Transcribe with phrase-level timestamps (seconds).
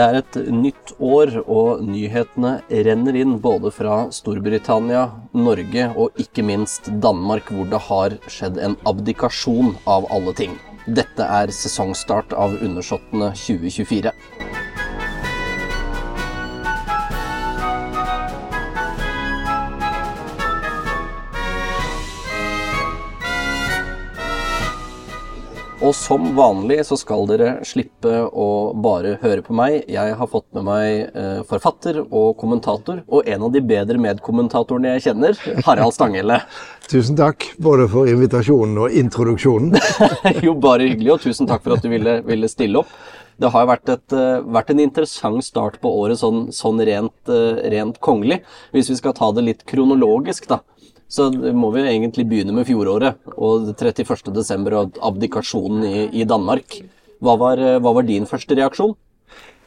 [0.00, 2.54] Det er et nytt år, og nyhetene
[2.86, 5.02] renner inn både fra Storbritannia,
[5.36, 10.56] Norge og ikke minst Danmark, hvor det har skjedd en abdikasjon av alle ting.
[10.88, 14.14] Dette er sesongstart av Undersåttene 2024.
[25.90, 28.44] Og som vanlig så skal dere slippe å
[28.78, 29.88] bare høre på meg.
[29.90, 34.92] Jeg har fått med meg eh, forfatter og kommentator, og en av de bedre medkommentatorene
[34.92, 35.34] jeg kjenner,
[35.66, 36.38] Harald Stanghelle.
[36.92, 39.74] Tusen takk, både for invitasjonen og introduksjonen.
[40.46, 42.94] jo, bare hyggelig, og tusen takk for at du ville, ville stille opp.
[43.42, 47.58] Det har vært, et, uh, vært, en interessant start på året sånn, sånn rent, uh,
[47.74, 48.44] rent kongelig.
[48.76, 50.62] Hvis vi skal ta det litt kronologisk, da
[51.10, 54.72] så må vi egentlig begynne med fjoråret og 31.12.
[54.78, 56.80] og abdikasjonen i, i Danmark.
[57.20, 58.94] Hva var, hva var, din første reaksjon?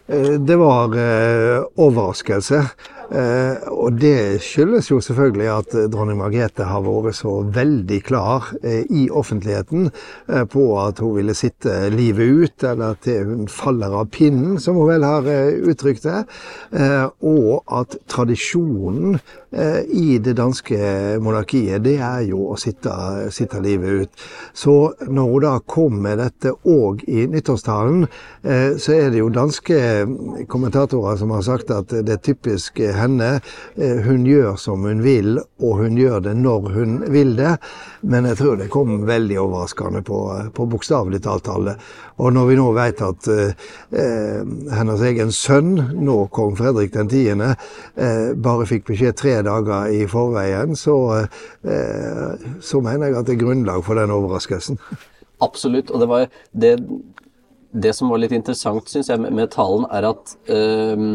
[0.08, 2.64] Eh, det var eh, overraskelse.
[3.14, 8.88] Eh, og det skyldes jo selvfølgelig at dronning Margrethe har vært så veldig klar eh,
[8.90, 14.10] i offentligheten eh, på at hun ville sitte livet ut, eller til hun faller av
[14.14, 15.30] pinnen, som hun vel har
[15.74, 16.24] uttrykt det.
[17.24, 19.20] Og at tradisjonen
[19.54, 20.78] i det danske
[21.22, 22.94] monarkiet, det er jo å sitte,
[23.34, 24.24] sitte livet ut.
[24.54, 24.74] Så
[25.06, 28.08] når hun da kom med dette òg i nyttårstalen,
[28.44, 29.78] så er det jo danske
[30.50, 33.40] kommentatorer som har sagt at det er typisk henne.
[33.76, 37.56] Eh, hun gjør som hun vil, og hun gjør det når hun vil det.
[38.02, 40.20] Men jeg tror det kom veldig overraskende på,
[40.54, 41.78] på bokstavelig talt alle.
[42.22, 44.42] Og når vi nå vet at eh, eh
[44.74, 47.42] hennes egen sønn, nå kong Fredrik den 10.,
[47.96, 50.96] eh, bare fikk beskjed tre dager i forveien, så,
[51.64, 54.80] eh, så mener jeg at det er grunnlag for den overraskelsen.
[55.44, 55.92] Absolutt.
[55.92, 56.74] Og det var det,
[57.74, 61.08] det som var litt interessant, syns jeg, med, talen, er at øh,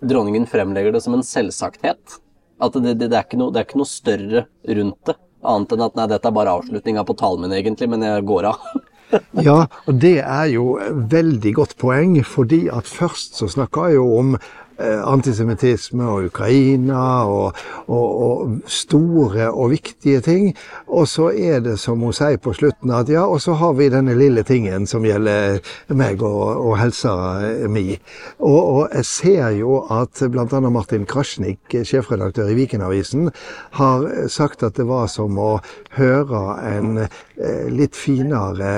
[0.00, 2.20] dronningen fremlegger det som en selvsagthet.
[2.60, 5.16] At det, det, det, er noe, det, er ikke noe, større rundt det.
[5.50, 8.50] Annet enn at nei, dette er bare avslutninga på talen min, egentlig, men jeg går
[8.50, 8.72] av.
[9.48, 10.74] ja, og det er jo
[11.10, 14.34] veldig godt poeng, fordi at først så snakka jeg jo om
[14.80, 20.50] antisemittisme og Ukraina og, og, og, store og viktige ting.
[20.88, 23.90] Og så er det som hun sier på slutten, at ja, og så har vi
[23.92, 25.60] denne lille tingen som gjelder
[25.92, 27.14] meg og, og helsa
[27.68, 27.98] mi.
[28.38, 30.60] Og, og, jeg ser jo at bl.a.
[30.70, 33.30] Martin Krasjnik, sjefredaktør i Vikenavisen,
[33.78, 35.50] har sagt at det var som å
[35.96, 37.20] høre en eh,
[37.72, 38.70] litt finere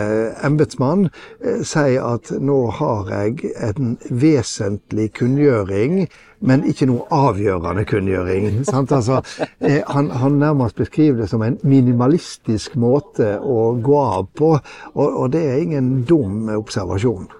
[0.46, 1.08] embetsmann
[1.42, 6.04] sier si at nå har jeg en vesentlig kunngjøring,
[6.42, 8.48] men ikke noe avgjørende kunngjøring.
[8.92, 9.20] Altså,
[9.60, 14.54] eh, han, han, nærmest beskriver det som en minimalistisk måte å gå av på,
[14.94, 17.30] og, og det er ingen dum observasjon.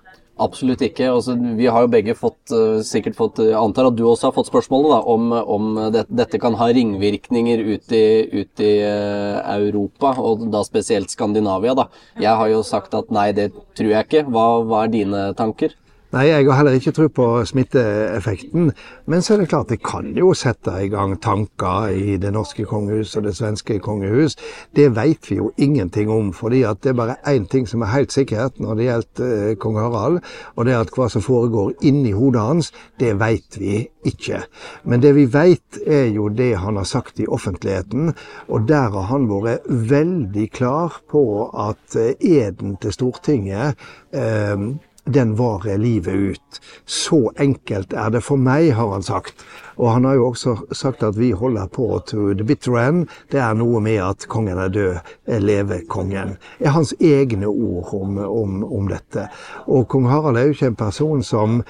[0.40, 1.10] Absolutt ikke.
[1.12, 4.36] Altså, vi har jo begge fått, uh, sikkert fått, jeg antar at du også har
[4.36, 9.42] fått spørsmålet da, om, om det, dette kan ha ringvirkninger ut i, ut i uh,
[9.58, 11.76] Europa, og da spesielt Skandinavia.
[11.76, 11.88] Da.
[12.16, 14.24] Jeg har jo sagt at nei, det tror jeg ikke.
[14.32, 15.76] Hva, hva er dine tanker?
[16.12, 18.66] Nei, jeg har heller ikke tro på smitteeffekten.
[19.08, 22.66] Men så er det klart, det kan jo sette i gang tanker i det norske
[22.68, 24.36] kongehus og det svenske kongehus.
[24.76, 26.28] Det vet vi jo ingenting om.
[26.32, 29.56] fordi at det er bare én ting som er helt sikkert når det gjelder eh,
[29.56, 30.20] kong Harald.
[30.56, 34.44] Og det er at hva som foregår inni hodet hans, det vet vi ikke.
[34.84, 38.12] Men det vi vet, er jo det han har sagt i offentligheten.
[38.48, 43.80] Og der har han vært veldig klar på at eh, eden til Stortinget
[44.12, 44.72] eh,
[45.04, 46.60] den varer livet ut.
[46.86, 49.44] Så enkelt er det for meg, har han sagt.
[49.76, 53.06] Og han har jo også sagt at vi holder på to the bitter end.
[53.32, 56.36] Det er noe med at kongen er død, leve kongen.
[56.58, 59.26] Det er hans egne ord om, om, om dette.
[59.66, 61.62] Og kong Harald er jo ikke en person som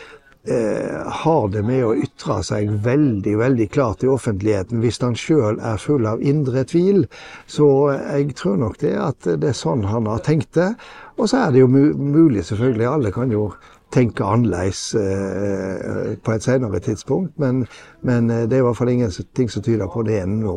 [0.44, 5.60] Eh, har det med å ytre seg veldig veldig klart i offentligheten hvis han sjøl
[5.62, 7.04] er full av indre tvil.
[7.46, 10.72] Så jeg tror nok det at det er sånn han har tenkt det.
[11.22, 13.52] Og så er det jo mulig, selvfølgelig, alle kan jo
[13.94, 17.66] tenke annerledes eh, på et senere tidspunkt, men,
[18.02, 20.56] men, eh, det er i hvert fall ingenting som tyder på det nå.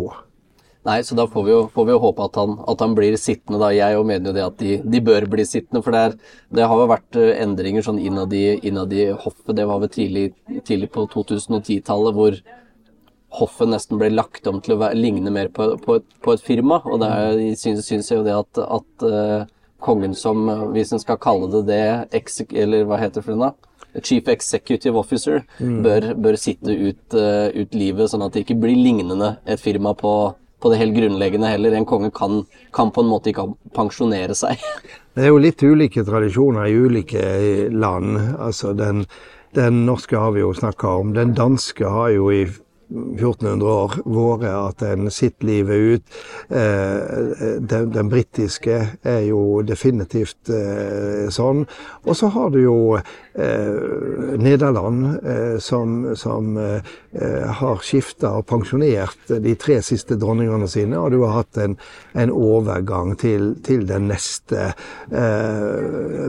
[0.85, 3.17] Nei, så da får vi jo, får vi jo håpe at han, at han, blir
[3.17, 3.71] sittende, da.
[3.73, 5.81] Jeg jo mener jo det at de, de, bør bli sittende.
[5.85, 9.56] For det, er, det har jo vært eh, endringer sånn innad i, innad i hoffet.
[9.57, 10.27] Det var vel tidlig,
[10.65, 12.38] tidlig på 2010-tallet hvor
[13.35, 16.45] hoffet nesten ble lagt om til å være, ligne mer på, på, et, på, et,
[16.45, 16.77] firma.
[16.85, 19.09] Og det er, syns, jeg jo det at, at
[19.86, 23.54] kongen som, hvis en skal kalle det det, eller hva heter det for noe?
[24.04, 25.84] Chief Executive Officer mm.
[25.84, 29.94] bør, bør, sitte ut, uh, ut, livet, sånn at det ikke blir lignende et firma
[29.96, 30.12] på,
[30.60, 31.76] på det helt grunnleggende heller.
[31.78, 32.42] En konge kan,
[32.76, 34.60] kan, på en måte ikke pensjonere seg.
[35.16, 37.22] Det er jo litt ulike tradisjoner i ulike
[37.72, 38.18] land.
[38.36, 39.06] Altså den
[39.56, 41.14] Den norske har vi jo snakka om.
[41.16, 42.42] Den danske har jo i
[42.90, 46.18] 1400 år vært at en sitter livet ut.
[46.50, 51.66] Eh, den, den britiske er jo definitivt eh, sånn.
[52.06, 55.18] Og så har du jo eh, Nederland
[55.60, 61.60] som, som har skifta og pensjonert de tre siste dronningene sine, og du har hatt
[61.60, 61.76] en,
[62.16, 64.70] en overgang til, til den neste.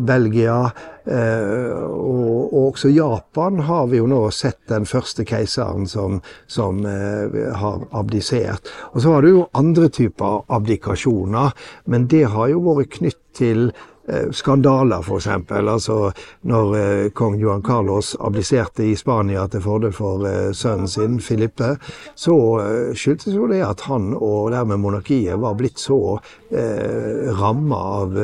[0.02, 0.58] Belgia
[1.06, 6.18] Eh, og, og, også Japan har vi jo nå sett den første keiseren som,
[6.50, 8.66] som eh, har abdisert.
[8.92, 11.54] Og så har du jo andre typer abdikasjoner,
[11.86, 13.84] men det har jo vært knytt til eh,
[14.32, 15.26] skandaler, f.eks.
[15.50, 16.12] Altså
[16.46, 21.76] når eh, kong Johan Carlos abdiserte i Spania til fordel for eh, sønnen sin, Filippe,
[22.14, 26.18] så eh, skyldtes jo det at han og dermed monarkiet var blitt så
[26.50, 28.20] eh, ramma av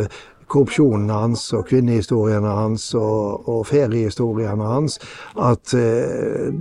[0.52, 4.98] korrupsjonen hans og kvinnehistoriene hans og, og feriehistoriene hans
[5.40, 6.52] at eh,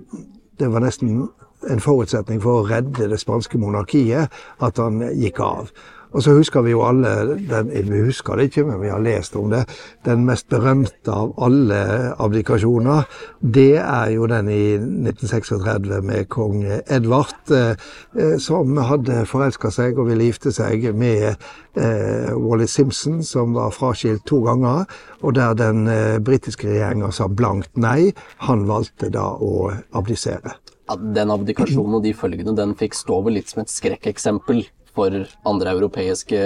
[0.60, 1.26] det var nesten
[1.70, 4.32] en forutsetning for å redde det spanske monarkiet
[4.66, 5.70] at han gikk av.
[6.12, 9.36] Og så husker vi jo alle, den, vi husker det ikke, men vi har lest
[9.40, 9.64] om det,
[10.06, 11.80] den mest berømte av alle
[12.20, 13.08] abdikasjoner,
[13.40, 20.10] det er jo den i 1936 med kong Edvard, eh, som hadde forelska seg og
[20.12, 24.84] ville gifte seg med eh, Wallis Simpson, som var fraskilt to ganger,
[25.22, 28.12] og der den eh, britiske regjeringa sa blankt nei.
[28.50, 30.58] Han valgte da å abdisere.
[30.92, 34.66] Den abdikasjonen og de følgene den fikk stå vel litt som et skrekkeksempel
[34.96, 35.16] for
[35.48, 36.40] andre europeiske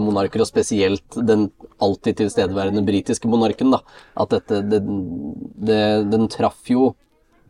[0.00, 1.50] monarker, og spesielt den
[1.82, 3.70] alltid tilstedeværende britiske monarken.
[3.74, 3.82] da,
[4.16, 4.80] At dette, det,
[5.68, 6.94] det, den traff jo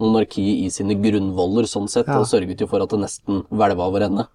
[0.00, 2.19] monarkiet i sine grunnvoller, sånn sett, ja.
[2.20, 4.26] og sørget jo for at det nesten hvelva over ende.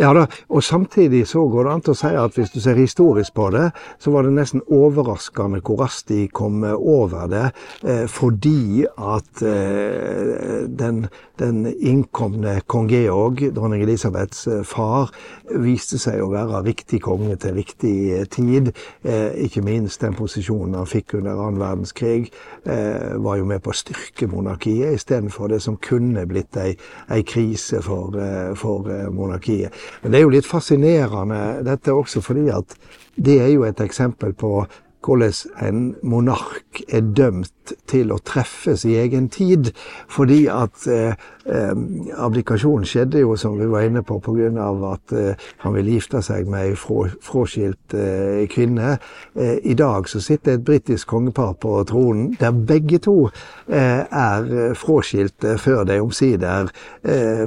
[0.00, 2.80] Ja da, og samtidig så går det an til å si at hvis du ser
[2.80, 3.70] historisk på det,
[4.02, 7.46] så var det nesten overraskende hvor raskt de kom over det,
[7.84, 11.04] eh, fordi at eh, den,
[11.40, 15.12] den innkomne kong Georg, dronning Elisabeths eh, far,
[15.50, 18.72] viste seg å være riktig konge til riktig eh, tid.
[19.02, 22.30] Eh, ikke minst den posisjonen han fikk under annen verdenskrig,
[22.64, 26.76] eh, var jo med på å styrke monarkiet istedenfor det som kunne blitt ei,
[27.10, 29.72] ei krise for, eh, for, eh, monarkiet.
[30.02, 32.76] Men det er jo litt fascinerende dette også fordi at
[33.16, 34.66] det er jo et eksempel på
[35.04, 35.32] hvordan
[35.62, 39.70] en monark er dømt til å treffes i egen tid.
[40.10, 41.14] Fordi at eh,
[41.46, 41.72] eh,
[42.18, 44.50] abdikasjonen skjedde jo, som vi var inne på, pga.
[44.92, 48.98] at eh, han ville gifte seg med ei fråskilt eh, kvinne.
[49.34, 53.30] Eh, I dag så sitter et britisk kongepar på tronen der begge to
[53.68, 56.70] eh, er fråskilte før de omsider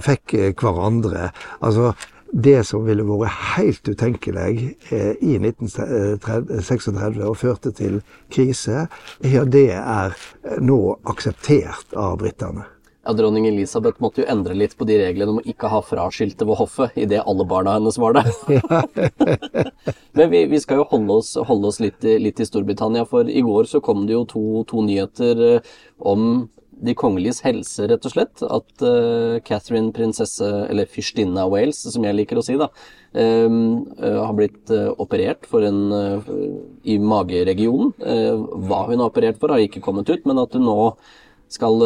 [0.03, 1.29] fikk hverandre.
[1.61, 1.93] Altså,
[2.33, 7.99] det som ville vært helt utenkelig eh, i 1936 og førte til
[8.33, 8.87] krise,
[9.21, 10.15] ja, det er
[10.61, 10.79] nå
[11.13, 12.65] akseptert av britene.
[13.03, 16.47] Ja, Dronning Elisabeth måtte jo endre litt på de reglene om å ikke ha fraskilte
[16.47, 18.23] ved hoffet, idet alle barna hennes var det.
[20.17, 23.43] Men vi, vi, skal jo holde oss, holde oss litt, litt, i Storbritannia, for i
[23.43, 26.47] går så kom det jo to, to nyheter eh, om
[26.83, 28.43] de kongeliges helse, rett og slett.
[28.43, 32.69] At uh, Catherine, prinsesse, eller fyrstinne av Wales, som jeg liker å si, da,
[33.15, 35.81] um, uh, har blitt uh, operert for en
[36.83, 37.93] i mageregionen.
[37.97, 40.77] hva hun har operert for, har ikke kommet ut, men at hun nå
[41.53, 41.77] skal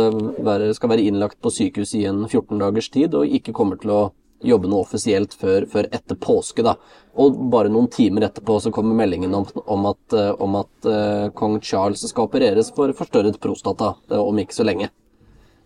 [0.45, 3.93] være, skal være innlagt på sykehus i en 14 dagers tid, og ikke kommer til
[3.93, 4.01] å
[4.45, 6.63] jobbe noe offisielt før, før, etter påske.
[6.65, 6.75] da.
[7.17, 11.29] Og bare noen timer etterpå så kommer meldingen om, om at, eh, om at uh,
[11.37, 14.91] kong Charles skal opereres for forstørret prostata uh, om ikke så lenge.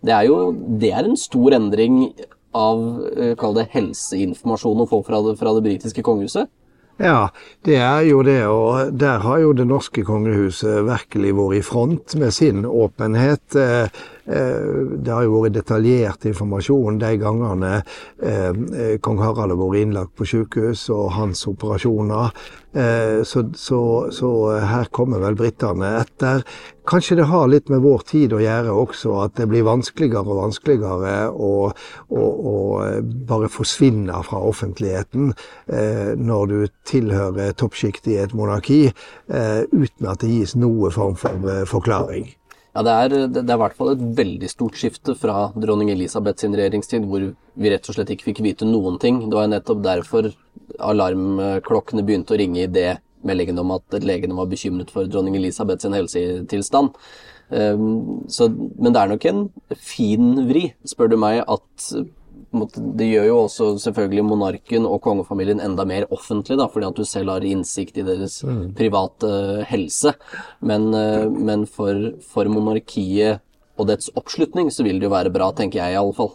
[0.01, 2.05] Det er jo det er en stor endring
[2.55, 2.79] av
[3.11, 6.47] uh, helseinformasjon å få fra det, fra det britiske kongehuset.
[6.99, 7.31] Ja,
[7.65, 8.41] det er jo det.
[8.47, 13.55] Og der har jo det norske kongehuset virkelig vært i front med sin åpenhet.
[13.55, 13.87] Eh,
[14.27, 14.67] eh,
[15.01, 17.73] det har jo vært detaljert informasjon de gangene
[18.21, 22.35] eh, kong Harald har vært innlagt på sykehus og hans operasjoner.
[22.71, 23.77] Så, så,
[24.15, 24.27] så
[24.63, 26.45] her kommer vel britene etter.
[26.87, 30.39] Kanskje det har litt med vår tid å gjøre også, at det blir vanskeligere og
[30.39, 32.23] vanskeligere å, å,
[32.53, 32.55] å
[33.27, 35.33] bare forsvinne fra offentligheten
[36.23, 38.81] når du tilhører toppsjiktet i et monarki,
[39.31, 42.29] eh, uten at det gis noe form for eh, forklaring.
[42.71, 46.39] Ja, det er, det er i hvert fall et veldig stort skifte fra dronning Elisabeth
[46.39, 49.19] sin regjeringstid, hvor vi rett og slett ikke fikk vite noen ting.
[49.27, 50.29] Det var nettopp derfor
[50.79, 55.83] alarmklokkene begynte å ringe i det meldingen om at legene var bekymret for dronning Elisabeth
[55.83, 56.95] sin helsetilstand.
[57.51, 58.47] Um, så,
[58.79, 59.43] men det er nok en
[59.75, 61.91] fin vri, spør du meg, at
[62.51, 67.05] det gjør jo også selvfølgelig monarken og kongefamilien enda mer offentlig, da, fordi at du
[67.07, 68.73] selv har innsikt i deres mm.
[68.75, 69.31] private
[69.69, 70.13] helse.
[70.59, 73.39] Men, eh, men for, for, monarkiet
[73.79, 76.33] og dets oppslutning, så vil det jo være bra, tenker jeg i alle fall.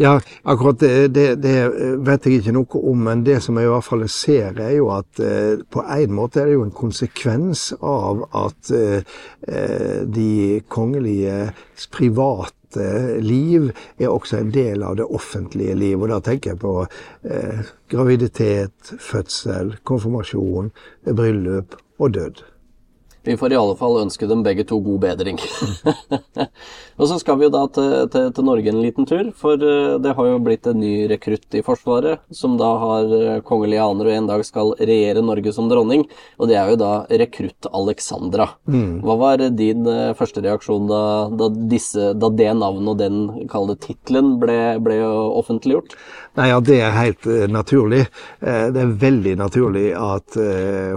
[0.00, 1.56] Ja, akkurat det, det, det,
[2.00, 4.86] vet jeg ikke noe om, men det som jeg i hvert fall ser, er jo
[4.94, 9.04] at eh, på en måte er det jo en konsekvens av at eh,
[9.44, 16.00] eh de kongeliges private liv er også en del av det offentlige liv.
[16.00, 17.60] Og da tenker jeg på eh,
[17.92, 20.72] graviditet, fødsel, konfirmasjon,
[21.12, 22.40] bryllup og død.
[23.22, 25.40] Vi får i alle fall ønske dem begge to god bedring.
[27.00, 29.96] og så skal vi jo da til, til, til, Norge en liten tur, for eh,
[30.04, 34.10] det har jo blitt en ny rekrutt i Forsvaret, som da har eh, kongelige aner
[34.10, 36.04] og en dag skal regjere Norge som dronning.
[36.36, 36.92] Og det er jo da
[37.22, 38.50] rekrutt Alexandra.
[38.68, 39.00] Mm.
[39.06, 41.02] Hva var din eh, første reaksjon da,
[41.40, 45.96] da, disse, da det navnet og den kalde tittelen ble, ble offentliggjort?
[46.36, 48.04] Nei, ja, Det er helt naturlig.
[48.38, 50.36] Det er veldig naturlig at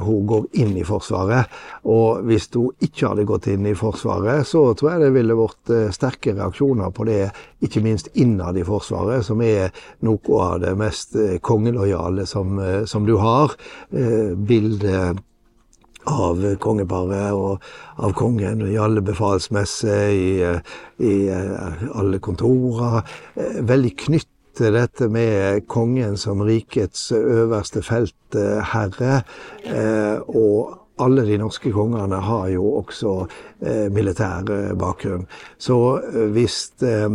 [0.03, 1.49] hun går inn i Forsvaret.
[1.89, 5.73] Og hvis hun ikke hadde gått inn i Forsvaret, så tror jeg det ville vært
[5.95, 7.27] sterke reaksjoner på det,
[7.63, 9.71] ikke minst innad i Forsvaret, som er
[10.05, 12.57] noe av det mest kongelojale som,
[12.89, 13.55] som du har.
[13.91, 15.21] Bildet
[16.09, 17.63] av kongeparet og
[18.03, 20.33] av kongen i alle befalsmesser, i,
[20.99, 23.01] i alle kontorer.
[23.63, 29.21] Veldig knytt til dette med kongen som rikets øverste feltherre.
[29.65, 33.13] Eh, og alle de norske kongene har jo også
[33.65, 35.25] eh, militær eh, bakgrunn.
[35.57, 37.07] Så eh, hvis, eh,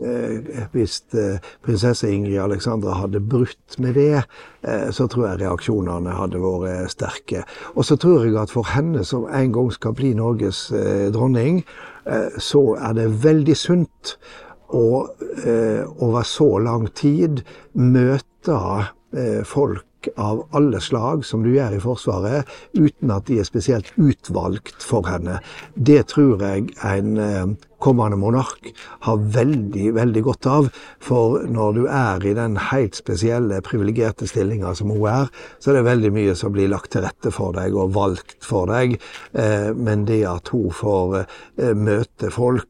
[0.00, 4.22] eh prinsesse Ingrid Alexandra hadde brutt med det,
[4.90, 7.44] så tror jeg reaksjonene hadde vært sterke.
[7.76, 10.72] Og så tror jeg at for henne som en gang skal bli Norges
[11.14, 11.62] dronning,
[12.42, 14.16] så er det veldig sunt
[14.74, 15.08] å
[15.44, 17.42] eh, over så lang tid
[17.72, 18.58] møte
[19.16, 23.90] eh, folk av alle slag, som du gjør i Forsvaret, uten at de er spesielt
[23.98, 25.40] utvalgt for henne.
[25.74, 28.72] Det tror jeg en eh, kommende monark
[29.06, 30.70] har veldig, veldig godt av.
[31.02, 35.78] For når du er i den helt spesielle, privilegerte stillinga som hun er, så er
[35.78, 38.98] det veldig mye som blir lagt til rette for deg og valgt for deg.
[39.34, 42.66] Eh, men det at hun får eh, møte folk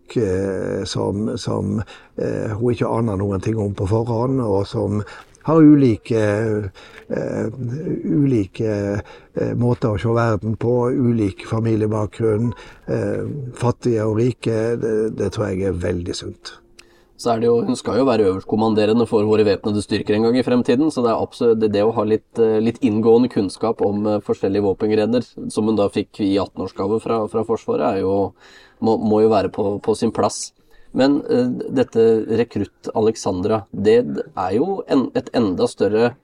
[0.88, 1.80] som, som
[2.18, 5.02] hun ikke aner noen ting om på forhånd, og som
[5.48, 6.22] har ulike,
[7.08, 7.48] uh,
[8.04, 12.52] ulike uh, måter å se verden på, ulik familiebakgrunn.
[12.88, 13.28] Uh,
[13.58, 14.56] fattige og rike.
[14.82, 16.58] Det, det, tror jeg er veldig sunt.
[17.18, 20.36] Så er det jo, Hun skal jo være øverstkommanderende for våre væpnede styrker en gang
[20.38, 20.92] i fremtiden.
[20.94, 22.28] Så det, er absolutt, det, det å ha litt,
[22.62, 28.04] litt, inngående kunnskap om forskjellige våpengrener, som hun da fikk i 18-årsgave fra, fra, Forsvaret,
[28.04, 28.30] jo,
[28.84, 30.52] må, må jo være på, på sin plass.
[30.96, 32.04] Men uh, dette
[32.38, 36.14] rekrutt Alexandra, det er jo en, et enda større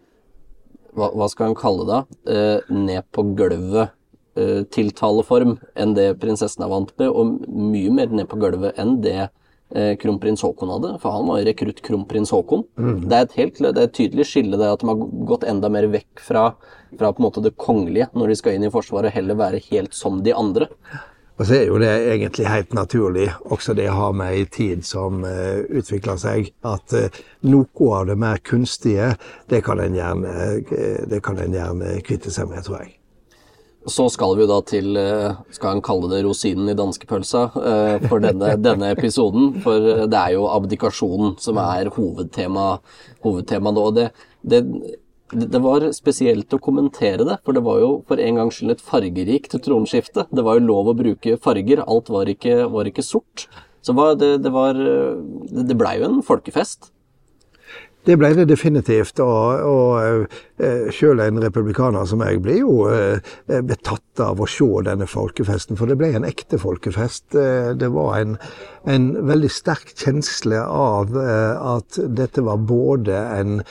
[0.94, 2.00] hva, hva, skal han kalle det?
[2.30, 3.94] Uh, ned på gulvet
[4.38, 9.00] uh, tiltaleform enn det prinsessen er vant med, og mye mer ned på gulvet enn
[9.04, 9.30] det
[9.98, 12.60] kronprins Haakon hadde, for han var jo rekrutt kronprins Haakon.
[12.78, 12.98] Mm.
[13.08, 15.70] Det, er et helt, det er et tydelig skille det at de har gått enda
[15.72, 16.44] mer vekk fra,
[17.00, 19.62] fra på en måte det kongelige når de skal inn i Forsvaret, og heller være
[19.72, 20.68] helt som de andre.
[21.34, 25.24] Og så er jo det egentlig helt naturlig, også det har med ei tid som
[25.26, 29.16] uh, utvikler seg, at uh, noe av det mer kunstige,
[29.50, 30.34] det kan en gjerne,
[31.10, 32.94] en gjerne kvitte seg med, tror jeg.
[33.90, 34.96] Så skal vi da til,
[35.52, 37.42] skal han kalle det rosinen i danskepølsa,
[38.06, 39.58] for denne, denne, episoden.
[39.60, 42.78] For det er jo abdikasjonen som er hovedtema,
[43.26, 43.84] hovedtema nå.
[43.98, 44.06] Det,
[44.40, 44.62] det,
[45.32, 48.84] det var spesielt å kommentere det, for det var jo for en gangs skyld et
[48.84, 50.26] fargerikt tronskifte.
[50.30, 53.46] Det var jo lov å bruke farger, alt var ikke, var ikke sort.
[53.84, 56.90] Så det, det, var Det blei jo en folkefest.
[58.04, 60.32] Det ble det definitivt, og, og
[60.92, 63.16] sjøl selv en republikaner som jeg ble jo uh,
[63.64, 67.30] betatt av å se denne folkefesten, for det ble en ekte folkefest.
[67.32, 68.36] Uh, det var en,
[68.84, 73.64] en, veldig sterk kjensle av at dette var både en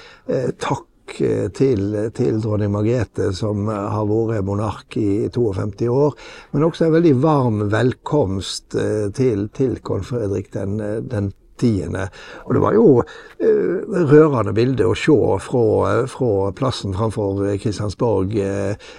[0.57, 0.87] takk
[1.21, 6.17] Eh, til, til, dronning Margrethe, som har vært monark i 52 år.
[6.51, 10.79] Men også en veldig varm velkomst eh, til, til kong Fredrik den,
[11.09, 12.07] den tiende.
[12.45, 18.89] Og det var jo eh, rørende bilde å se fra, fra plassen framfor Kristiansborg eh,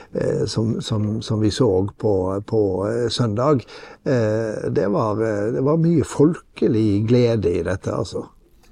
[0.50, 2.14] som, som, som, vi så på,
[2.46, 2.62] på
[3.10, 3.64] søndag.
[4.04, 5.20] Eh, det, var,
[5.54, 8.28] det var mye folkelig glede i dette, altså.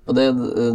[0.08, 0.24] Og det,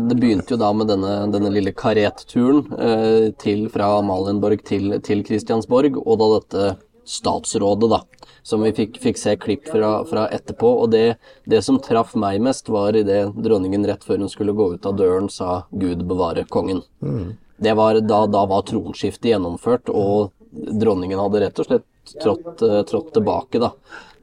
[0.07, 5.24] det, begynte jo da med denne, denne lille karetturen eh, til fra Malienborg til, til
[5.27, 6.67] Kristiansborg, og da dette
[7.07, 8.01] statsrådet, da,
[8.43, 10.72] som vi fikk, fikk se klipp fra, fra etterpå.
[10.84, 11.17] Og det,
[11.48, 14.96] det, som traff meg mest, var idet dronningen rett før hun skulle gå ut av
[15.00, 16.84] døren, sa 'Gud bevare kongen'.
[17.03, 17.36] Mm.
[17.57, 21.88] Det var, da, da var tronskiftet gjennomført, og dronningen hadde rett og slett
[22.24, 23.74] trådt, eh, trådt tilbake, da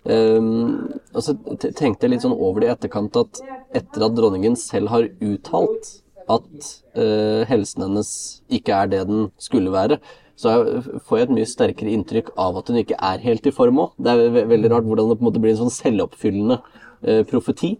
[0.04, 3.38] Um, og så tenkte jeg litt sånn over det i etterkant at
[3.74, 5.94] etter at dronningen selv har uttalt
[6.28, 6.68] at
[6.98, 8.10] uh, helsen hennes
[8.52, 9.98] ikke er det den skulle være,
[10.36, 10.54] så
[11.06, 13.94] får jeg et mye sterkere inntrykk av at hun ikke er helt i form òg.
[14.02, 17.76] Det er veldig rart hvordan det på en måte blir en sånn selvoppfyllende uh, profeti.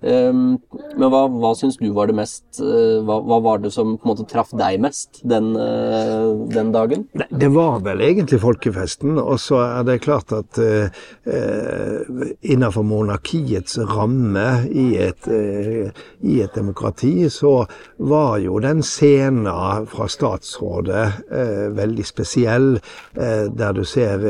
[0.00, 0.60] Um,
[0.94, 4.06] men hva, hva syns du var det mest uh, hva, hva, var det som på
[4.06, 7.08] en måte traff deg mest den, uh, den dagen?
[7.34, 9.18] Det var vel egentlig folkefesten.
[9.18, 10.86] Og så er det klart at uh,
[12.46, 17.66] innenfor monarkiets ramme i et, i et, demokrati, så
[17.98, 19.48] var jo den scenen
[19.90, 21.04] fra statsrådet
[21.76, 22.78] veldig spesiell.
[23.14, 24.24] der du ser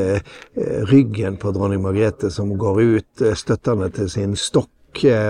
[0.90, 4.70] ryggen på dronning Margrethe som går ut støttende til sin stokk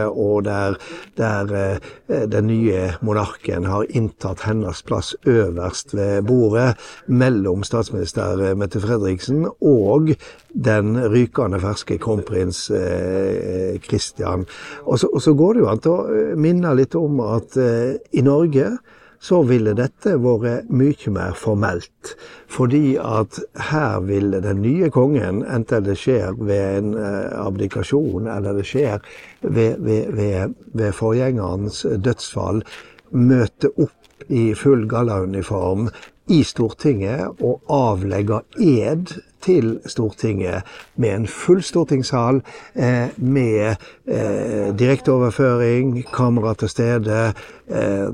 [0.08, 0.78] og der,
[1.18, 6.75] der eh, den nye monarken har inntatt hennes plass øverst ved bordet
[7.06, 10.14] mellom statsminister Mette Fredriksen og
[10.54, 13.98] den rykende ferske kronprins Kristian.
[13.98, 14.46] Christian.
[14.84, 15.96] Og og så går det jo an å
[16.38, 18.76] minne litt om at eh, i Norge
[19.20, 22.14] så ville dette vært mye mer formelt.
[22.48, 28.60] Fordi at her ville den nye kongen, enten det skjer ved en eh, abdikasjon eller
[28.60, 29.02] det skjer
[29.42, 32.62] ved, ved, ved, ved forgjengerens dødsfall,
[33.10, 35.88] møte opp i full gallauniform
[36.28, 39.14] i Stortinget og avlegge ed
[39.45, 40.66] til Stortinget
[40.97, 42.42] med en full stortingssal,
[42.75, 43.76] eh, med
[44.07, 47.33] eh, direkteoverføring, kamera til stede,
[47.68, 48.09] eh,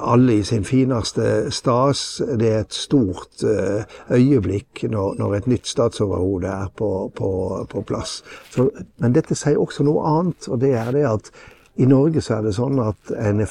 [0.00, 2.22] alle i sin fineste stas.
[2.40, 7.30] Det er et stort eh, øyeblikk når, et nytt statsoverhode er på, på,
[7.70, 8.22] på plass.
[8.50, 11.32] Så, men dette sier også noe annet, og det er det at
[11.80, 13.48] i Norge så er det sånn at en er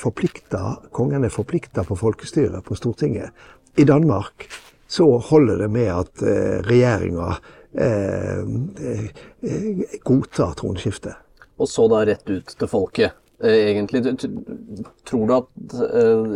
[0.93, 3.31] kongen er forplikta på folkestyret, på Stortinget.
[3.79, 4.45] I Danmark
[4.89, 7.35] så holder det med at eh, regjeringa
[7.77, 8.39] eh,
[8.89, 11.13] eh, godtar tronskiftet.
[11.61, 13.17] Og så da rett ut til folket.
[13.39, 14.01] Egentlig,
[15.07, 15.73] tror du at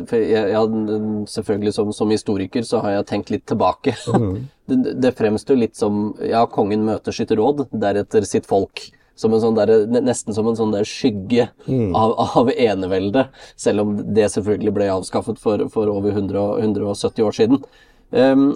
[0.08, 0.84] For jeg, jeg,
[1.28, 3.96] selvfølgelig som, som, historiker så har jeg tenkt litt tilbake.
[4.14, 4.38] Mm.
[4.70, 8.86] det, det fremstår litt som ja, kongen møter sitt råd, deretter sitt folk
[9.16, 11.92] som en sånn der, nesten som en sånn der skygge mm.
[11.98, 13.34] av, av eneveldet.
[13.60, 17.66] Selv om det selvfølgelig ble avskaffet for, for over 100, 170 år siden.
[18.14, 18.54] Um,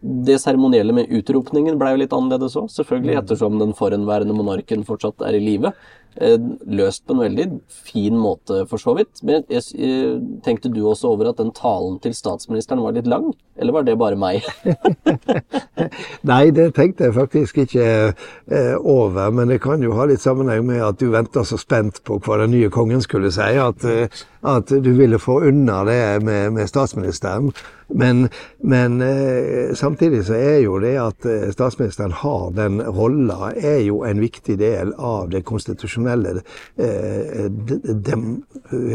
[0.00, 3.20] det seremonielle med utropningen ble jo litt annerledes òg, selvfølgelig, mm.
[3.20, 5.74] ettersom den forhenværende monarken fortsatt er i live.
[6.16, 9.22] Eh, løst på en veldig fin måte, for så vidt.
[9.22, 13.30] Men jeg, jeg, tenkte du også over at den talen til statsministeren var litt lang?
[13.60, 14.42] Eller var det bare meg?
[16.30, 19.30] Nei, det tenkte jeg faktisk ikke eh, over.
[19.30, 22.40] Men det kan jo ha litt sammenheng med at du venta så spent på hva
[22.42, 26.72] den nye kongen skulle si, at, eh, at du ville få unna det med, med
[26.72, 27.52] statsministeren.
[27.90, 28.28] Men,
[28.62, 34.04] men eh, samtidig så er jo det at eh, statsministeren har den rolla, er jo
[34.06, 36.42] en viktig del av det konstitusjonelle konstitusjonelle
[36.76, 37.50] eh,
[38.04, 38.42] dem,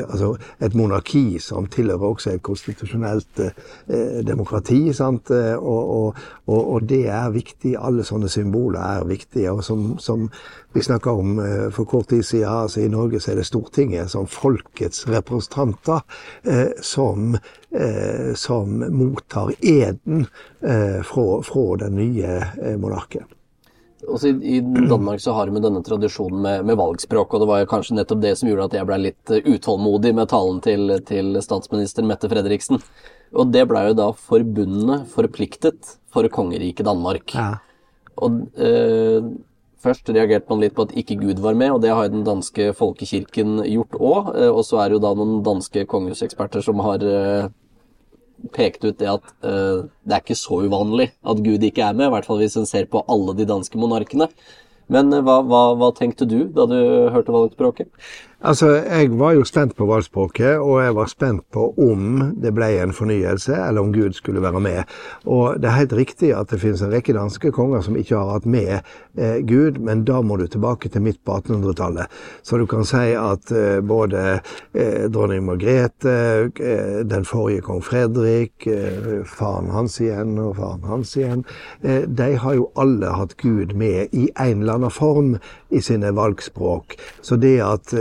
[0.10, 4.90] altså Et monarki som tilhører også et konstitusjonelt eh, demokrati.
[4.90, 6.16] Eh, og, og,
[6.48, 7.76] og, og, det er viktig.
[7.80, 9.52] Alle sånne symboler er viktige.
[9.52, 10.30] Og som, som
[10.74, 14.12] vi snakka om eh, for kort tid siden, altså i Norge så er det Stortinget
[14.12, 16.02] som folkets representanter
[16.44, 17.38] eh, som,
[17.72, 20.28] eh, som mottar eden
[21.06, 23.35] fra, fra den nye monarken.
[24.08, 27.68] Også i, i, Danmark så har vi denne tradisjonen med, med, valgspråk, og det var
[27.70, 31.40] kanskje nettopp det som gjorde at jeg ble litt eh, utålmodig med talen til, til
[31.44, 32.82] statsminister Mette Fredriksen.
[33.36, 37.34] Og det blei jo da forbundet, forpliktet, for kongeriket Danmark.
[37.36, 37.58] Ja.
[38.24, 39.26] Og eh,
[39.84, 42.28] først reagerte man litt på at ikke Gud var med, og det har jo den
[42.28, 44.34] danske folkekirken gjort òg.
[44.38, 47.04] Eh, og så er det jo da noen danske kongehuseksperter som har
[48.46, 51.98] eh, pekt ut det at uh, det er ikke så uvanlig at Gud ikke er
[51.98, 54.30] med, i hvert fall hvis en ser på alle de danske monarkene.
[54.94, 56.78] Men uh, hva, hva, hva, tenkte du da du
[57.14, 57.90] hørte valgspråket?
[58.42, 62.68] Altså, Jeg var jo spent på valgspråket, og jeg var spent på om det ble
[62.84, 64.84] en fornyelse, eller om Gud skulle være med.
[65.26, 68.34] Og det er helt riktig at det finnes en rekke danske konger som ikke har
[68.36, 68.74] hatt med
[69.18, 72.12] eh, Gud, men da må du tilbake til midt på 1800-tallet.
[72.44, 74.26] Så du kan si at eh, både
[74.74, 76.18] eh, dronning Margrethe,
[76.60, 81.46] eh, den forrige kong Fredrik, eh, faren hans igjen og faren hans igjen,
[81.84, 85.38] eh, de har jo alle hatt Gud med i en eller annen form
[85.72, 87.00] i sine valgspråk.
[87.22, 87.96] Så det at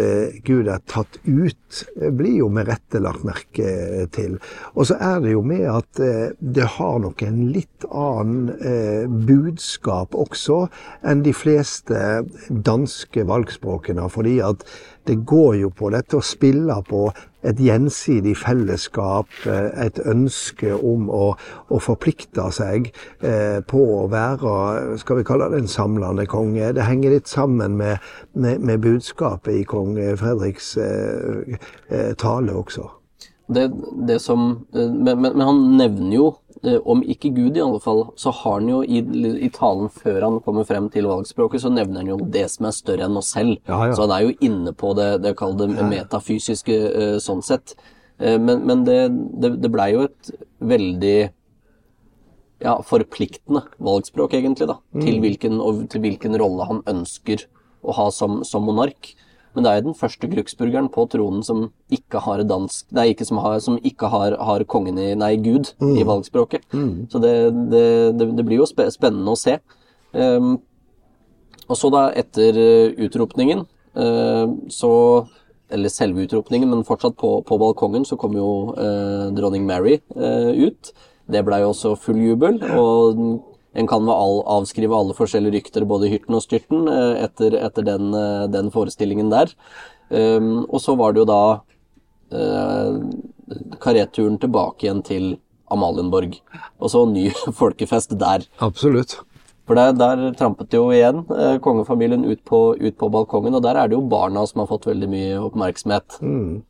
[0.44, 4.38] Gud er tatt ut, eh, blir jo med rette lagt merke til.
[4.74, 9.04] Og så er det jo med at eh, det har nok en litt annen eh,
[9.06, 10.64] budskap også
[11.06, 14.08] enn de fleste danske valgspråkene.
[14.10, 14.66] Fordi at
[15.08, 17.06] det går jo på dette å spille på
[17.44, 21.34] et gjensidig fellesskap, eh, et ønske om å,
[21.68, 26.72] å forplikte seg eh, på å være skal vi kalle det en samlende konge.
[26.76, 28.02] Det henger litt sammen med,
[28.32, 31.56] med, med budskapet i kong Fredriks eh,
[31.88, 32.88] eh, tale også.
[33.54, 33.66] Det,
[34.08, 36.28] det som, men, men, han nevner jo,
[36.84, 39.00] om ikke Gud i alle fall, så har han jo i,
[39.34, 42.76] i, talen før han kommer frem til valgspråket, så nevner han jo det som er
[42.76, 43.58] større enn oss selv.
[43.68, 43.94] Ja, ja.
[43.96, 46.78] Så han er jo inne på det, det kall det metafysiske
[47.24, 47.76] sånn sett.
[48.18, 48.98] Men, men det,
[49.42, 50.30] det, det blei jo et
[50.62, 51.16] veldig
[52.64, 54.78] ja, forpliktende valgspråk, egentlig, da.
[54.94, 55.02] Mm.
[55.04, 57.44] Til, hvilken, til hvilken rolle han ønsker
[57.84, 59.12] å ha som, som monark.
[59.54, 63.26] Men det er jo den første Glucksburgeren på tronen som ikke har dansk Nei, ikke
[63.28, 65.94] som, har, som ikke har, har, kongen i Nei, Gud mm.
[66.00, 66.66] i valgspråket.
[66.74, 67.06] Mm.
[67.10, 67.34] Så det,
[67.70, 67.84] det,
[68.18, 69.58] det, det, blir jo spennende å se.
[70.12, 70.56] Um,
[71.64, 73.64] og så da, etter eh, utropningen,
[73.96, 74.92] uh, så
[75.72, 80.52] Eller selve utropningen, men fortsatt på, på balkongen, så kom jo uh, dronning Mary uh,
[80.52, 80.92] ut.
[81.24, 82.60] Det blei også full jubel.
[82.76, 83.22] og
[83.74, 88.14] en kan vel avskrive alle forskjellige rykter, både hyrten og styrten, eh, etter, etter den,
[88.14, 89.52] eh, den, forestillingen der.
[90.10, 91.44] Um, og så var det jo da
[92.36, 92.98] uh,
[93.80, 95.30] karetturen tilbake igjen til
[95.72, 96.36] Amalienborg.
[96.78, 98.44] Og så ny folkefest der.
[98.62, 99.16] Absolutt.
[99.64, 103.80] For der, der trampet jo igjen uh, kongefamilien ut på, ut på, balkongen, og der
[103.80, 106.20] er det jo barna som har fått veldig mye oppmerksomhet.
[106.20, 106.62] Mm.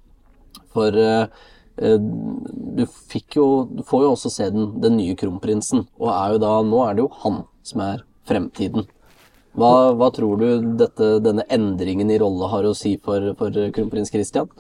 [0.75, 1.27] For Eh,
[1.75, 6.57] du fikk jo Du får jo også se den, den nye kronprinsen, og er da
[6.63, 8.87] Nå er det jo han som er fremtiden.
[9.55, 14.11] Hva, hva tror du dette, denne endringen i rolle har å si for, for kronprins
[14.11, 14.51] Christian?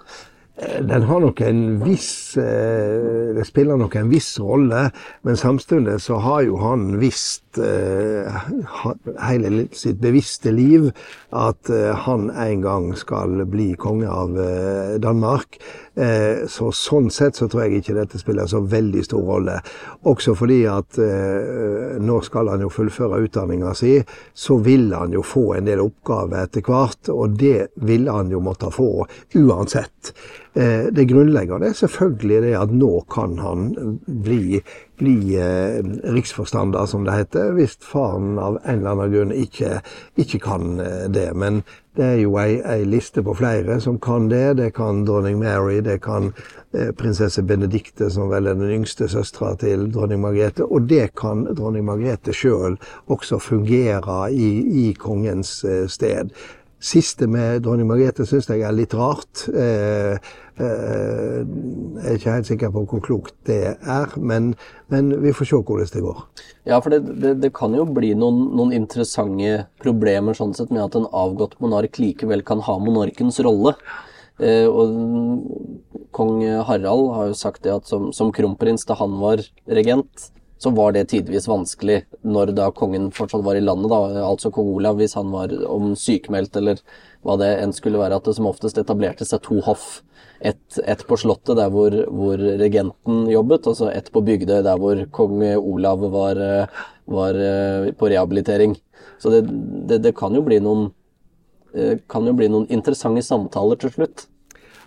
[0.56, 4.86] Eh, den har nok en viss eh, Det spiller nok en viss rolle,
[5.26, 8.36] men samtidig så har jo han visst eh,
[9.26, 10.92] hele sitt bevisste liv
[11.34, 11.70] at
[12.06, 14.36] han en gang skal bli konge av
[15.02, 15.56] Danmark.
[16.50, 19.56] Så sånn sett så tror jeg ikke dette spiller så veldig stor rolle.
[20.10, 20.98] Også fordi at
[22.02, 23.96] nå skal han jo fullføre utdanninga si,
[24.34, 28.42] så vil han jo få en del oppgaver etter hvert, og det ville han jo
[28.42, 30.14] måtte få uansett.
[30.56, 33.72] Eh, det grunnleggende er selvfølgelig det at nå kan han
[34.06, 34.60] bli,
[35.00, 35.80] bli eh,
[36.14, 39.80] riksforstander, som det heter, hvis faren av en eller annen grunn ikke,
[40.14, 41.26] ikke kan eh, det.
[41.34, 41.64] Men
[41.98, 44.60] det er jo ei, ei, liste på flere som kan det.
[44.62, 46.30] Det kan dronning Mary, det kan
[46.98, 50.66] prinsesse Benedicte, som vel er den yngste søstera til dronning Margrethe.
[50.66, 54.50] Og det kan dronning Margrethe sjøl også fungere i,
[54.86, 56.34] i kongens sted.
[56.84, 59.46] Siste med dronning Margrethe syns jeg er litt rart.
[59.48, 60.18] Eh,
[60.58, 64.52] jeg er ikke helt sikker på hvor klokt det er, men,
[64.92, 66.20] men vi får se hvordan det går.
[66.70, 70.84] Ja, for det, det, det kan jo bli noen, noen, interessante problemer sånn sett med
[70.84, 73.74] at en avgått monark likevel kan ha monarkens rolle.
[74.42, 79.42] Eh, og kong Harald har jo sagt det at som, som kronprins da han var
[79.66, 80.30] regent,
[80.64, 84.70] så var det tidvis vanskelig når da kongen fortsatt var i landet, da, altså kong
[84.78, 86.80] Olav, hvis han var om sykemeldt eller
[87.24, 90.02] hva det enn skulle være, at det som oftest etablerte seg to hoff.
[90.44, 94.80] Ett et på Slottet, der hvor, hvor, regenten jobbet, og så ett på Bygdøy, der
[94.80, 96.40] hvor kong Olav var,
[97.08, 98.76] var eh, på rehabilitering.
[99.18, 99.46] Så det,
[99.88, 100.90] det, det kan, jo noen,
[101.72, 104.26] eh, kan jo bli noen interessante samtaler til slutt.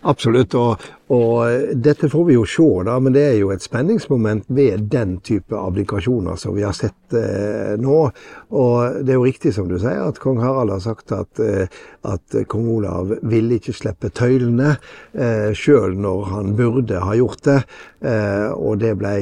[0.06, 4.48] Absolutt, og, og, dette får vi jo se, da, men det er jo et spenningsmoment
[4.52, 8.00] ved den type abdikasjoner som vi har sett eh, nå.
[8.52, 11.72] Og det er jo riktig som du sier, at kong Harald har sagt at, eh,
[12.08, 14.76] at kong Olav ville ikke slippe tøylene,
[15.16, 17.62] eh, sjøl når han burde ha gjort det.
[17.98, 19.14] Eh, og det ble,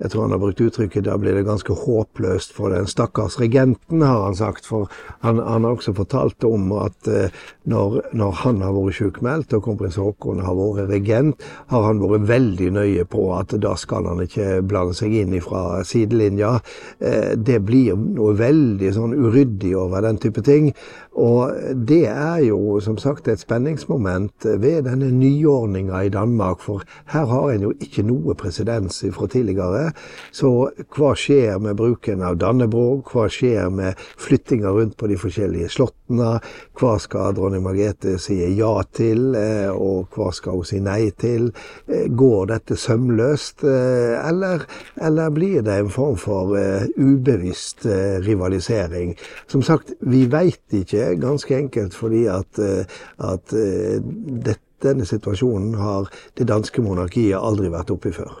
[0.00, 4.02] jeg tror han har brukt uttrykket, da blir det ganske håpløst for den stakkars regenten,
[4.02, 4.66] har han sagt.
[4.66, 4.90] For
[5.22, 9.62] han, han har også fortalt om at eh, når, når, han har vært sjukmeldt og
[9.66, 11.25] kronprins Haakon har vært regent,
[11.72, 15.82] har han vært veldig nøye på at da skal han ikke blande seg inn fra
[15.86, 16.56] sidelinja.
[17.00, 20.72] Eh, det blir noe veldig sånn uryddig over den type ting.
[21.16, 21.52] Og
[21.88, 27.50] det er jo som sagt et spenningsmoment ved denne nyordninga i Danmark, for her har
[27.54, 29.94] en jo ikke noe presedens fra tidligere.
[30.34, 30.50] Så
[30.92, 33.08] hva skjer med bruken av Dannebrog?
[33.08, 36.34] Hva skjer med flyttinga rundt på de forskjellige slottene?
[36.76, 41.48] Hva skal dronning Margrethe si ja til, eh, og hva skal hun si nei til?
[41.88, 44.66] Eh, går dette sømløst, eh, eller,
[45.00, 46.52] eller blir det en form for
[46.96, 47.86] ubevisst
[48.26, 49.16] rivalisering?
[49.48, 54.00] Som sagt, vi veit ikke ganske enkelt fordi at, eh, at eh,
[54.46, 58.34] det, denne situasjonen har det danske monarkiet aldri vært oppi før.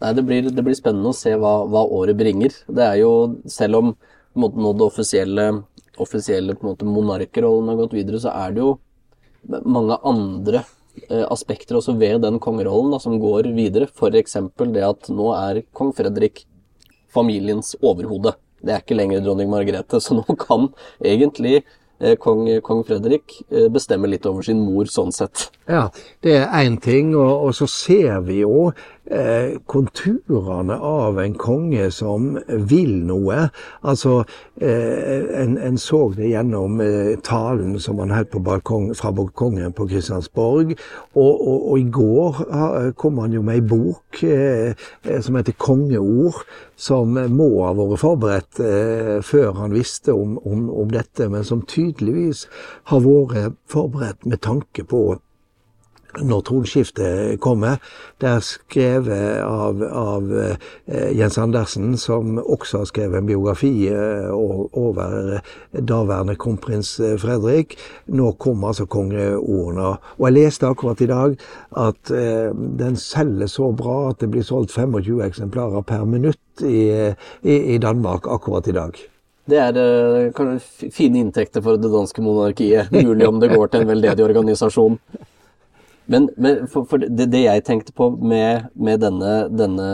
[0.00, 2.54] Nei, det blir, det blir, spennende å se hva, hva, året bringer.
[2.72, 3.12] Det er jo,
[3.50, 3.90] selv om
[4.34, 5.46] nå det offisielle,
[6.00, 8.70] offisielle monarkerrollen har gått videre, så er det jo
[9.68, 10.62] mange andre
[11.08, 13.90] eh, aspekter også ved den kongerollen da, som går videre.
[13.92, 14.38] F.eks.
[14.72, 16.46] det at nå er kong Fredrik
[17.12, 18.36] familiens overhode.
[18.60, 20.68] Det er ikke lenger dronning Margrethe, så nå kan
[21.04, 21.62] egentlig
[22.20, 23.34] kong, kong, Fredrik
[23.72, 25.50] bestemmer litt over sin mor sånn sett.
[25.68, 25.88] Ja,
[26.24, 28.74] det er én ting, og, og, så ser vi jo eh,
[29.66, 33.48] konturene av en konge som vil noe.
[33.82, 34.20] Altså,
[34.60, 39.88] eh, en, en, så det gjennom eh, talen som han holdt balkong, fra balkongen på
[39.90, 40.76] Kristiansborg.
[41.14, 44.74] Og, og, og, i går kom han jo med ei bok eh,
[45.20, 46.44] som heter 'Kongeord',
[46.76, 51.64] som må ha vært forberedt eh, før han visste om, om, om dette, men som
[51.66, 52.46] tydeligvis
[52.92, 55.18] har vært forberedt med tanke på
[56.18, 57.78] når tronskiftet kommer.
[58.20, 64.30] Det er skrevet av, av eh, Jens Andersen, som også har skrevet en biografi eh,
[64.30, 65.40] over
[65.72, 67.76] daværende kronprins eh, Fredrik.
[68.10, 69.94] Nå kom altså kongeordene.
[70.18, 71.38] Og jeg leste akkurat i dag
[71.80, 76.90] at den selger så bra at det blir solgt 25 eksemplarer per minutt i,
[77.42, 78.98] i, i Danmark akkurat i dag.
[79.50, 80.60] Det er
[80.94, 82.92] fine inntekter for det danske monarkiet.
[82.92, 84.98] Mulig om det går til en veldedig organisasjon.
[86.10, 89.90] Men, men for, for det, det, jeg tenkte på med, med denne, denne,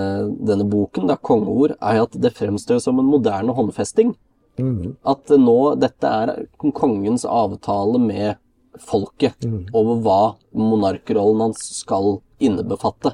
[0.48, 4.14] denne, boken, da, 'Kongeord', er at det fremstår som en moderne håndfesting.
[4.56, 4.96] Mm.
[5.04, 8.40] At nå dette er kongens avtale med
[8.80, 9.60] folket mm.
[9.76, 10.20] over hva
[10.56, 13.12] monarkrollen hans skal innebefatte.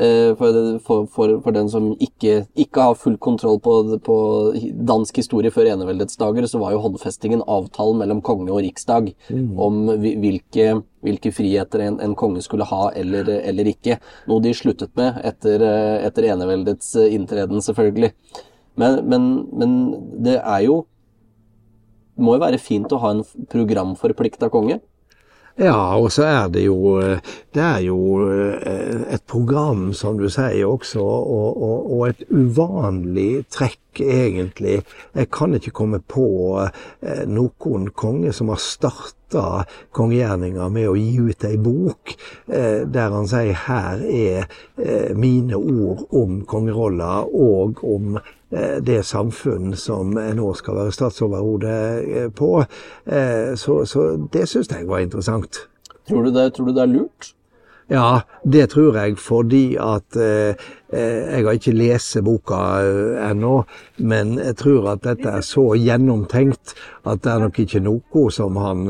[0.00, 4.14] Eh, for, for, for, for, den som ikke, ikke, har full kontroll på, på,
[4.88, 9.50] dansk historie før eneveldets dager, så var jo håndfestingen avtalen mellom konge og riksdag mm.
[9.60, 10.70] om hvilke,
[11.04, 13.98] hvilke friheter en, en, konge skulle ha eller, eller, ikke.
[14.30, 15.66] Noe de sluttet med etter,
[16.08, 18.14] etter eneveldets inntreden, selvfølgelig.
[18.80, 19.76] Men, men, men
[20.24, 20.84] det er jo
[22.16, 23.20] Det må jo være fint å ha en
[23.52, 24.80] programforplikta konge.
[25.60, 27.18] Ja, og så er det jo eh,
[27.52, 27.98] Det er jo
[28.32, 34.78] eh, et program, som du sier også, og, og, og et uvanlig trekk, egentlig.
[35.18, 36.24] Jeg kan ikke komme på
[36.64, 42.16] eh, noen konge som har starta kongegjerninga med å gi ut ei bok
[42.50, 48.16] der han sier her er mine ord om kongerolla og om
[48.50, 52.56] det samfunn som jeg nå skal være statsoverhode eh, på.
[53.06, 55.66] Eh, så, så det syns jeg var interessant.
[56.08, 57.30] Tror du, det, tror du det er lurt?
[57.90, 60.54] Ja, det tror jeg fordi at eh,
[60.90, 62.58] Jeg har ikke lest boka
[63.30, 63.64] ennå,
[63.98, 66.74] men jeg tror at dette er så gjennomtenkt
[67.06, 68.88] at det er nok ikke noe som han,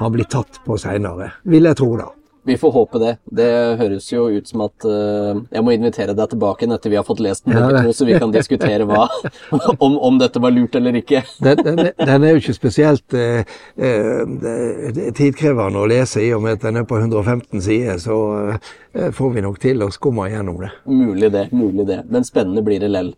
[0.00, 1.30] han blir tatt på seinere.
[1.46, 2.08] Vil jeg tro, da.
[2.46, 3.12] Vi får håpe det.
[3.24, 3.48] Det
[3.80, 7.22] høres jo ut som at uh, jeg må invitere deg tilbake etter vi har fått
[7.24, 9.08] lest den, ja, så vi kan diskutere hva,
[9.84, 11.24] om, om, dette var lurt eller ikke.
[11.42, 13.42] den, den, den, er jo ikke spesielt uh,
[13.82, 17.98] uh, tidkrevende å lese, i og med at den er på 115 sider.
[18.02, 18.16] Så
[18.94, 20.70] får vi nok til å skumme gjennom det.
[20.86, 22.04] Mulig det, mulig det.
[22.10, 23.14] Men spennende blir det lell.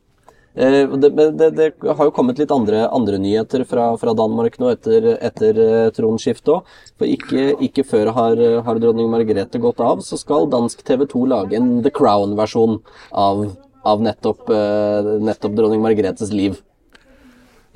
[0.59, 4.73] Eh, det, det, det, har jo kommet litt andre, andre nyheter fra, fra, Danmark nå
[4.73, 6.73] etter, etter uh, tronskiftet òg.
[6.99, 11.27] For ikke, ikke før har, har, dronning Margrethe gått av, så skal dansk TV 2
[11.31, 12.81] lage en The Crown-versjon
[13.14, 13.44] av,
[13.87, 16.59] av nettopp, uh, nettopp, dronning Margrethes liv.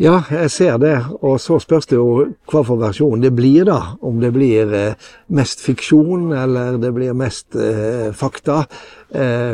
[0.03, 0.97] Ja, jeg ser det.
[1.23, 3.93] Og så spørs det jo hva for versjon det blir, da.
[4.03, 4.75] Om det blir
[5.31, 7.55] mest fiksjon, eller det blir mest
[8.19, 8.65] fakta.
[9.15, 9.53] Eh,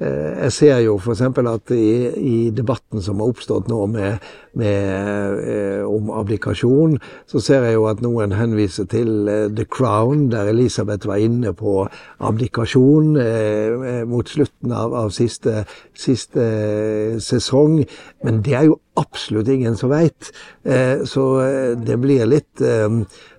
[0.00, 1.22] eh, jeg ser jo f.eks.
[1.24, 1.86] at i,
[2.20, 4.24] i, debatten som har oppstått nå med,
[4.60, 10.50] med, eh, om abdikasjon, så ser jeg jo at noen henviser til The Crown, der
[10.52, 11.86] Elisabeth var inne på
[12.20, 13.16] abdikasjon
[14.10, 15.64] mot slutten av, av siste,
[15.96, 16.44] siste,
[17.24, 17.80] sesong.
[18.26, 20.30] Men det er jo absolutt ingen som veit.
[21.08, 21.24] Så
[21.76, 22.64] det blir litt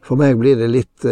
[0.07, 1.05] For meg blir det litt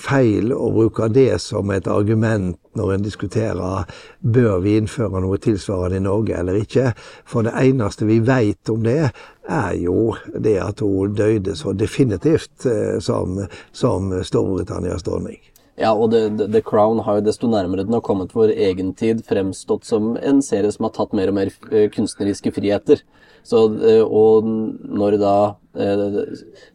[0.00, 6.00] feil å bruke det som et argument når en diskuterer bør vi innføre noe tilsvarende
[6.00, 6.92] i Norge eller ikke.
[7.28, 9.10] For det eneste vi vet om det,
[9.46, 13.38] er jo det at hun døde så definitivt eh, som,
[13.72, 15.38] som Storbritannias dronning.
[15.76, 19.20] Ja, og The, The, Crown har jo desto nærmere den har kommet vår egen tid,
[19.28, 23.04] fremstått som en serie som har tatt mer og mer eh, kunstneriske friheter.
[23.46, 25.36] Så, eh, og når da
[25.76, 26.22] Eh,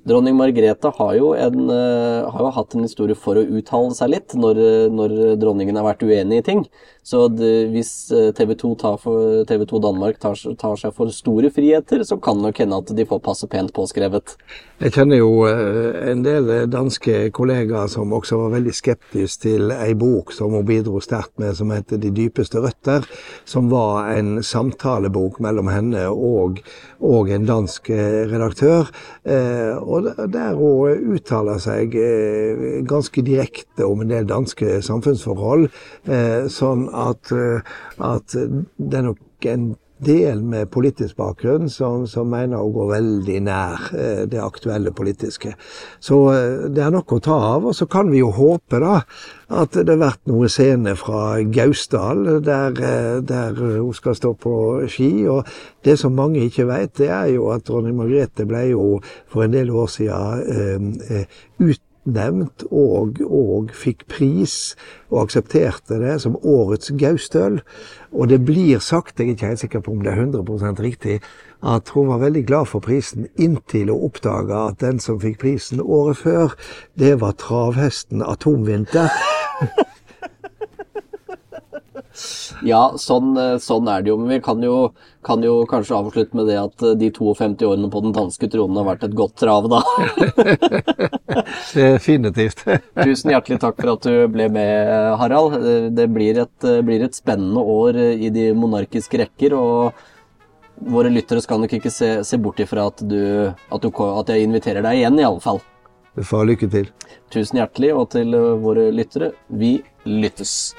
[0.06, 4.12] dronning Margrethe har jo, en, eh, har jo, hatt en historie for å uttale seg
[4.14, 4.60] litt når,
[4.94, 6.66] når dronningen har vært uenig i ting.
[7.02, 12.04] Så det, hvis TV 2, for, TV 2 Danmark tar, tar, seg for store friheter,
[12.06, 14.36] så kan nok hende at de får passe pent påskrevet.
[14.84, 20.30] Jeg kjenner jo en del danske kollegaer som også var veldig skeptiske til ei bok
[20.36, 23.08] som hun bidro sterkt med, som heter De dypeste røtter,
[23.50, 26.61] som var en samtalebok mellom henne og
[27.02, 27.89] og en dansk
[28.32, 28.91] redaktør.
[29.82, 31.95] Og der hun uttaler seg
[32.89, 35.67] ganske direkte om en del danske samfunnsforhold.
[36.52, 37.34] Sånn at,
[38.02, 39.71] at det er nok en
[40.06, 45.54] del med politisk bakgrunn som, som, mener å gå veldig nær eh, det aktuelle politiske.
[46.02, 47.68] Så eh, det er nok å ta av.
[47.70, 49.02] Og så kan vi jo håpe da
[49.52, 54.56] at det har vært noen scener fra Gausdal der, eh, der, hun skal stå på
[54.92, 55.12] ski.
[55.30, 55.46] Og
[55.86, 58.90] det som mange ikke vet, det er jo at dronning Margrethe ble jo
[59.32, 64.74] for en del år siden eh, ut nevnt og, og fikk pris,
[65.12, 67.62] og aksepterte det som årets Gaustøl.
[68.12, 71.20] Og det blir sagt, jeg er ikke helt sikker på om det er 100% riktig,
[71.62, 75.82] at hun var veldig glad for prisen inntil hun oppdaga at den som fikk prisen
[75.82, 76.56] året før,
[76.98, 79.14] det var travhesten Atomvinter.
[82.67, 84.17] Ja, sånn, eh, sånn, er det jo.
[84.19, 84.91] Men vi kan jo,
[85.26, 88.80] kan jo, kanskje avslutte med det at eh, de 52 årene på den danske tronen
[88.82, 89.82] har vært et godt trav, da.
[91.78, 92.65] Definitivt.
[93.06, 95.58] Tusen hjertelig takk for at du ble med, Harald.
[95.62, 99.56] Eh, det blir et, blir et spennende år i de monarkiske rekker.
[99.56, 100.08] og
[100.91, 104.47] Våre lyttere skal nok ikke se, se bort ifra at, du, at, du, at jeg
[104.47, 105.62] inviterer deg igjen, i alle fall.
[106.17, 106.89] Du får lykke til.
[107.32, 109.78] Tusen hjertelig, og til våre lyttere, vi
[110.10, 110.74] lyttes.